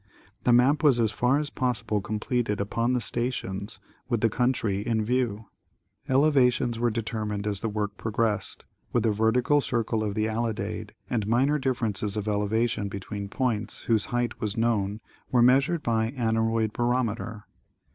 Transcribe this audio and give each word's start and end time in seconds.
The 0.45 0.51
map 0.51 0.81
was 0.81 0.99
as 0.99 1.11
far 1.11 1.37
as 1.37 1.51
possible 1.51 2.01
completed 2.01 2.59
upon 2.59 2.93
the 2.93 2.99
stations, 3.01 3.77
with 4.09 4.21
the 4.21 4.31
country 4.31 4.81
in 4.83 5.05
view. 5.05 5.45
Elevations 6.09 6.79
were 6.79 6.89
determined 6.89 7.45
as 7.45 7.59
the 7.59 7.69
work 7.69 7.97
progressed, 7.97 8.65
with 8.91 9.03
the 9.03 9.11
vertical 9.11 9.61
circle 9.61 10.03
of 10.03 10.15
the 10.15 10.25
alidade, 10.25 10.95
and 11.07 11.27
minor 11.27 11.59
differences 11.59 12.17
of 12.17 12.27
elevation 12.27 12.87
between 12.89 13.29
points 13.29 13.83
whose 13.83 14.05
height 14.05 14.41
was 14.41 14.57
known 14.57 15.01
were 15.31 15.43
measured 15.43 15.83
by 15.83 16.09
aneroid 16.17 16.73
barometer. 16.73 17.45